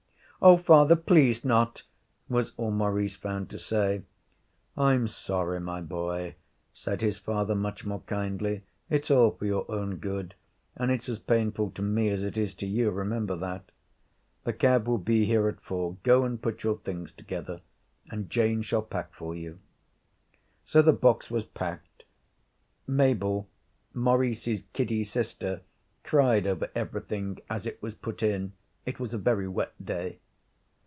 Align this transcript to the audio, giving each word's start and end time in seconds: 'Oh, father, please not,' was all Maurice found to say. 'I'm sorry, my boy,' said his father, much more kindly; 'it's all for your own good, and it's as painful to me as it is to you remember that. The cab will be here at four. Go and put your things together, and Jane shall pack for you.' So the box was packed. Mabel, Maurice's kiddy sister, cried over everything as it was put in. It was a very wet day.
'Oh, 0.43 0.57
father, 0.57 0.95
please 0.95 1.45
not,' 1.45 1.83
was 2.27 2.51
all 2.57 2.71
Maurice 2.71 3.15
found 3.15 3.47
to 3.51 3.59
say. 3.59 4.01
'I'm 4.75 5.07
sorry, 5.07 5.59
my 5.59 5.81
boy,' 5.81 6.33
said 6.73 7.03
his 7.03 7.19
father, 7.19 7.53
much 7.53 7.85
more 7.85 7.99
kindly; 8.07 8.63
'it's 8.89 9.11
all 9.11 9.29
for 9.29 9.45
your 9.45 9.69
own 9.69 9.97
good, 9.97 10.33
and 10.75 10.89
it's 10.89 11.07
as 11.07 11.19
painful 11.19 11.69
to 11.75 11.83
me 11.83 12.09
as 12.09 12.23
it 12.23 12.37
is 12.37 12.55
to 12.55 12.65
you 12.65 12.89
remember 12.89 13.35
that. 13.35 13.71
The 14.43 14.51
cab 14.51 14.87
will 14.87 14.97
be 14.97 15.25
here 15.25 15.47
at 15.47 15.61
four. 15.61 15.97
Go 16.01 16.23
and 16.25 16.41
put 16.41 16.63
your 16.63 16.79
things 16.79 17.11
together, 17.11 17.61
and 18.09 18.27
Jane 18.31 18.63
shall 18.63 18.81
pack 18.81 19.13
for 19.13 19.35
you.' 19.35 19.59
So 20.65 20.81
the 20.81 20.91
box 20.91 21.29
was 21.29 21.45
packed. 21.45 22.03
Mabel, 22.87 23.47
Maurice's 23.93 24.63
kiddy 24.73 25.03
sister, 25.03 25.61
cried 26.03 26.47
over 26.47 26.71
everything 26.73 27.37
as 27.47 27.67
it 27.67 27.79
was 27.83 27.93
put 27.93 28.23
in. 28.23 28.53
It 28.87 28.99
was 28.99 29.13
a 29.13 29.19
very 29.19 29.47
wet 29.47 29.73
day. 29.85 30.17